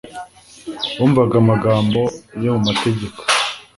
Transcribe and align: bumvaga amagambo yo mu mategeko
bumvaga 0.97 1.35
amagambo 1.43 2.01
yo 2.43 2.49
mu 2.55 2.61
mategeko 2.67 3.19